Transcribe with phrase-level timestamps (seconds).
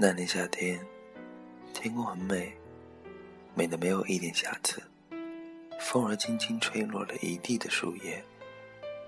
[0.00, 0.78] 那年夏天，
[1.74, 2.56] 天空很美，
[3.56, 4.80] 美的没有一点瑕疵。
[5.80, 8.24] 风儿轻轻吹落了一地的树叶，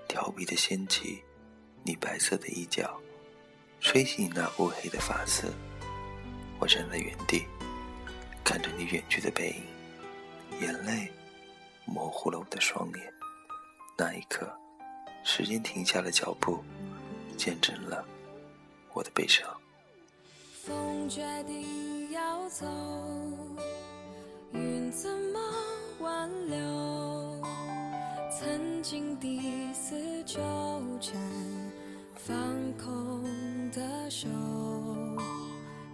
[0.05, 1.23] 调皮的掀起
[1.83, 2.99] 你白色的衣角，
[3.79, 5.53] 吹起你那乌黑的发丝。
[6.59, 7.45] 我站在原地，
[8.43, 9.55] 看着你远去的背
[10.51, 11.09] 影，眼泪
[11.85, 13.13] 模糊了我的双眼。
[13.97, 14.53] 那一刻，
[15.23, 16.61] 时间停下了脚步，
[17.37, 18.05] 见证了
[18.91, 19.49] 我的悲伤。
[20.63, 22.67] 风决定要走，
[24.51, 25.39] 云怎么
[26.01, 27.41] 挽留？
[28.29, 30.39] 曾经第四纠
[30.99, 31.19] 缠，
[32.13, 32.37] 放
[32.77, 33.23] 空
[33.71, 34.27] 的手，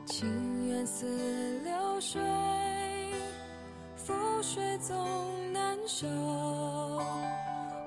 [0.06, 1.06] 情缘似
[1.64, 2.22] 流水，
[3.96, 4.98] 覆水总
[5.54, 6.06] 难收。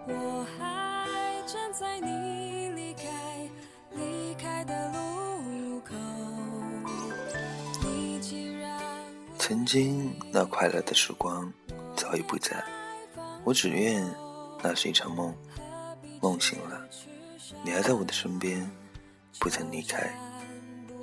[0.08, 1.06] 我还
[1.46, 2.39] 站在你
[9.50, 11.52] 曾经那快乐的时光
[11.96, 12.64] 早已不在，
[13.42, 14.00] 我只愿
[14.62, 15.34] 那是一场梦，
[16.22, 16.80] 梦醒了，
[17.64, 18.70] 你还在我的身边，
[19.40, 20.08] 不曾离开，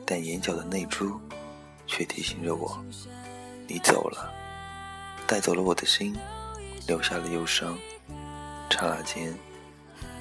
[0.06, 1.20] 但眼角的泪珠
[1.88, 2.82] 却提醒着我，
[3.68, 4.32] 你走了，
[5.28, 6.16] 带走了我的心，
[6.88, 7.78] 留下了忧伤。
[8.70, 9.38] 刹那间，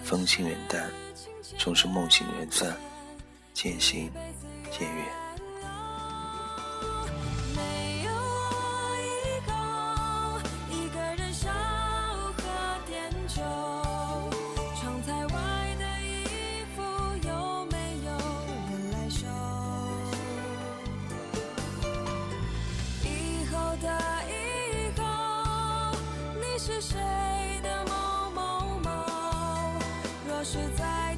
[0.02, 0.90] 风轻云淡，
[1.56, 2.76] 终是梦醒人散，
[3.54, 4.10] 渐行
[4.76, 5.25] 渐远。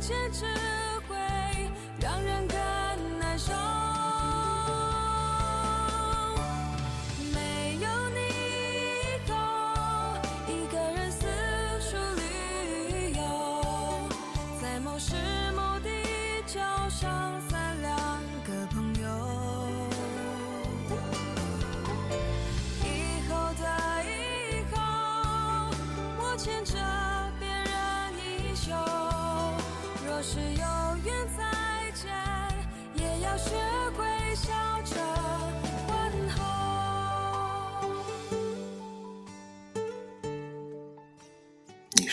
[0.09, 0.68] 坚持。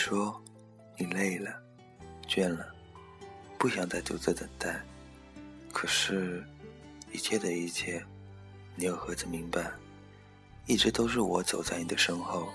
[0.08, 0.40] 说
[0.96, 1.50] 你累了，
[2.28, 2.72] 倦了，
[3.58, 4.80] 不想再独自等待。
[5.72, 6.44] 可是，
[7.10, 8.00] 一切的一切，
[8.76, 9.68] 你又何曾明白？
[10.66, 12.46] 一直都是我走在你的身后，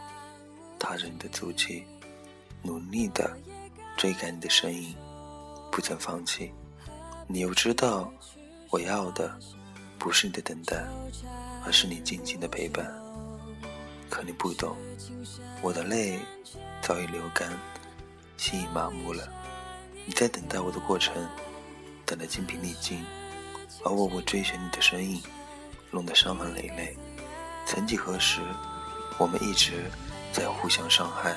[0.79, 1.83] 踏着你的足迹，
[2.61, 3.37] 努力的
[3.97, 4.95] 追赶你的身影。
[5.69, 6.53] 不曾放弃，
[7.27, 8.13] 你又知道，
[8.69, 9.37] 我要的
[9.99, 10.81] 不是你的等待，
[11.65, 12.89] 而是你静静的陪伴。
[14.09, 14.73] 可你不懂，
[15.61, 16.17] 我的泪
[16.81, 17.51] 早已流干，
[18.37, 19.27] 心已麻木了。
[20.05, 21.13] 你在等待我的过程，
[22.05, 23.05] 等得精疲力尽，
[23.83, 25.21] 而我我追寻你的身影，
[25.91, 26.97] 弄得伤痕累累。
[27.67, 28.41] 曾几何时，
[29.19, 29.89] 我们一直
[30.33, 31.35] 在互相伤害，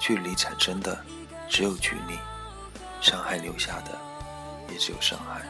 [0.00, 1.04] 距离产生的
[1.48, 2.18] 只有距离。
[3.02, 3.98] 伤害留下的
[4.70, 5.42] 也只有伤害，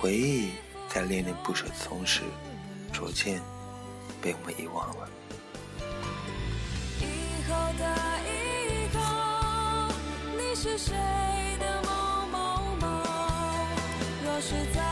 [0.00, 0.52] 回忆
[0.88, 2.22] 在恋恋不舍的同时，
[2.90, 3.38] 逐渐
[4.22, 5.08] 被我们遗忘了。
[10.64, 10.94] 是谁
[11.60, 12.38] 的某某
[12.80, 12.86] 某？
[14.24, 14.83] 若是在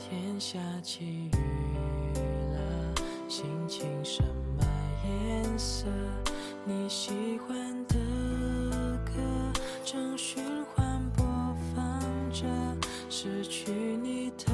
[0.00, 1.30] 天下起雨
[2.54, 2.94] 了，
[3.28, 4.22] 心情什
[4.56, 4.64] 么
[5.04, 5.84] 颜色？
[6.64, 7.10] 你喜
[7.46, 7.94] 欢的
[9.04, 9.12] 歌
[9.84, 11.24] 正循环播
[11.76, 12.00] 放
[12.32, 12.46] 着，
[13.10, 13.70] 失去
[14.02, 14.46] 你的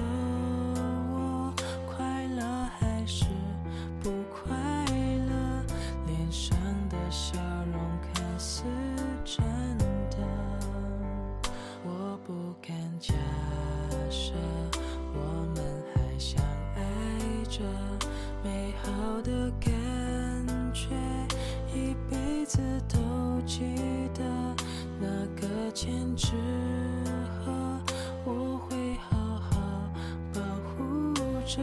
[31.47, 31.63] 着，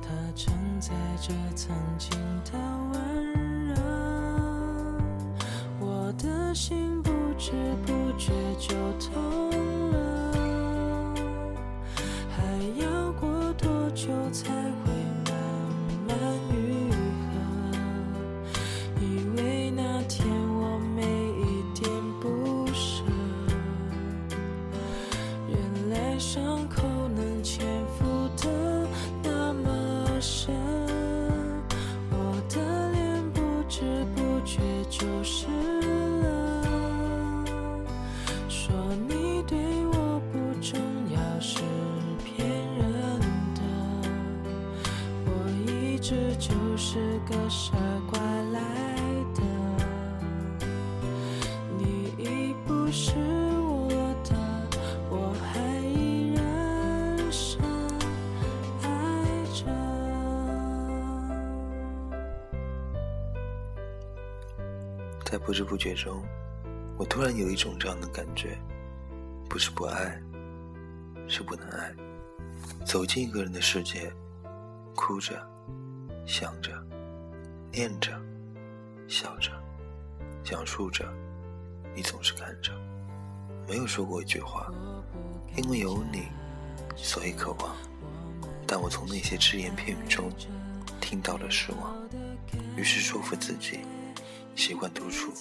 [0.00, 2.10] 它承载着曾经
[2.44, 2.58] 的
[2.92, 3.74] 温热。
[5.78, 7.52] 我的心不知
[7.84, 9.50] 不觉就痛
[47.28, 47.72] 个傻
[48.10, 48.20] 瓜
[48.52, 48.60] 来
[49.34, 49.40] 的，
[51.78, 53.12] 你已不是
[53.60, 53.88] 我
[54.24, 54.34] 的，
[55.08, 57.60] 我还依然深
[58.82, 58.86] 爱
[59.54, 59.64] 着。
[65.24, 66.22] 在不知不觉中，
[66.96, 68.58] 我突然有一种这样的感觉，
[69.48, 70.20] 不是不爱，
[71.28, 71.94] 是不能爱。
[72.84, 74.12] 走进一个人的世界，
[74.96, 75.40] 哭着，
[76.26, 76.72] 想着，
[77.72, 78.12] 念着，
[79.08, 79.50] 笑着，
[80.44, 81.08] 讲述着，
[81.94, 82.70] 你总是看着，
[83.66, 84.70] 没有说过一句话，
[85.56, 86.28] 因为有你，
[86.94, 87.74] 所以渴望。
[88.66, 90.30] 但我从那些只言片语中
[91.00, 91.96] 听到了失望，
[92.76, 93.80] 于是说服自己。
[94.54, 95.32] 习惯独处，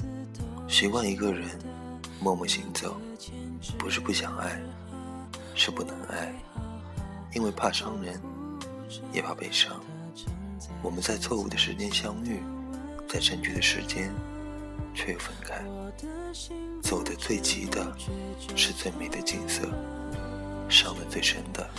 [0.69, 1.50] 习惯一个人
[2.22, 2.95] 默默行走，
[3.77, 4.57] 不是不想爱，
[5.54, 6.34] 是不能爱，
[7.36, 8.18] 因为怕伤人，
[9.12, 9.84] 也怕悲伤。
[10.81, 12.41] 我们在错误的时间相遇，
[13.07, 14.12] 在正确的时间
[14.94, 15.63] 却又分开。
[16.81, 17.95] 走得最急的
[18.56, 19.69] 是最美的景色，
[20.69, 21.69] 伤得最深的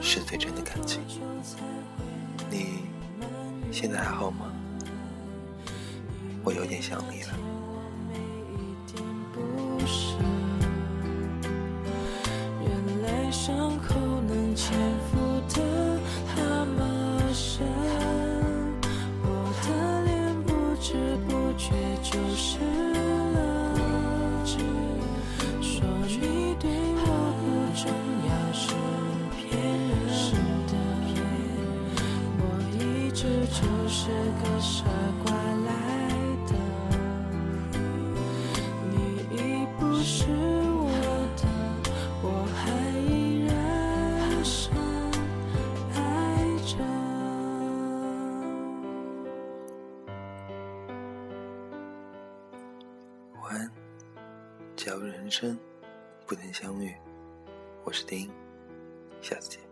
[0.00, 1.00] 是最真的感情。
[2.50, 2.84] 你
[3.72, 4.52] 现在还好吗？
[6.44, 7.34] 我有点想你了。
[13.30, 13.94] 伤口
[21.66, 21.70] 却
[22.02, 22.58] 就湿
[23.32, 23.38] 了。
[25.62, 27.02] 说你对我
[27.40, 27.42] 不
[27.74, 27.82] 重
[28.28, 28.68] 要是
[29.32, 29.40] 骗
[29.88, 29.88] 人
[30.68, 30.72] 的，
[32.36, 32.42] 我
[32.74, 32.76] 一
[33.12, 33.56] 直就
[33.88, 33.98] 是
[34.42, 34.83] 个傻
[54.84, 55.58] 假如人生
[56.26, 56.94] 不能相遇，
[57.84, 58.30] 我是丁，
[59.22, 59.63] 下次见。